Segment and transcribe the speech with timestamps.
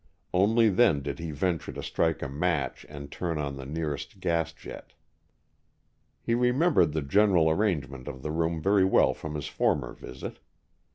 [0.33, 4.19] Only then did he venture to strike a match and to turn on the nearest
[4.19, 4.93] gas jet.
[6.23, 10.39] He remembered the general arrangement of the room very well from his former visit.